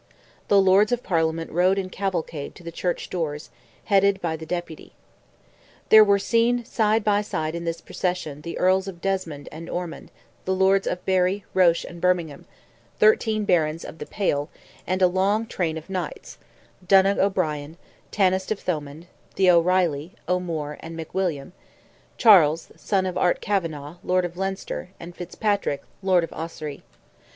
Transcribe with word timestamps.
The 0.47 0.59
Lords 0.59 0.91
of 0.91 1.03
Parliament 1.03 1.51
rode 1.51 1.77
in 1.77 1.91
cavalcade 1.91 2.55
to 2.55 2.63
the 2.63 2.71
Church 2.71 3.07
doors, 3.07 3.51
headed 3.85 4.19
by 4.19 4.35
the 4.35 4.47
Deputy. 4.47 4.93
There 5.89 6.03
were 6.03 6.17
seen 6.17 6.65
side 6.65 7.03
by 7.03 7.21
side 7.21 7.53
in 7.53 7.65
this 7.65 7.81
procession 7.81 8.41
the 8.41 8.57
Earls 8.57 8.87
of 8.87 8.99
Desmond 8.99 9.47
and 9.51 9.69
Ormond, 9.69 10.09
the 10.45 10.55
Lords 10.55 10.87
Barry, 11.05 11.45
Roche 11.53 11.85
and 11.85 12.01
Bermingham; 12.01 12.45
thirteen 12.97 13.45
Barons 13.45 13.85
of 13.85 13.99
"the 13.99 14.07
Pale," 14.07 14.49
and 14.87 15.03
a 15.03 15.07
long 15.07 15.45
train 15.45 15.77
of 15.77 15.87
Knights; 15.87 16.39
Donogh 16.83 17.19
O'Brien, 17.19 17.77
Tanist 18.11 18.49
of 18.51 18.59
Thomond, 18.59 19.05
the 19.35 19.51
O'Reilly, 19.51 20.15
O'Moore 20.27 20.77
and 20.79 20.97
McWilliam; 20.97 21.51
Charles, 22.17 22.71
son 22.75 23.05
of 23.05 23.19
Art 23.19 23.39
Kavanagh, 23.39 23.97
lord 24.03 24.25
of 24.25 24.35
Leinster, 24.35 24.89
and 24.99 25.15
Fitzpatrick, 25.15 25.83
lord 26.01 26.23
of 26.23 26.33
Ossory. 26.33 26.81